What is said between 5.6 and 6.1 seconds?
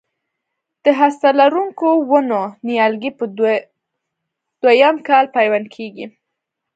کېږي.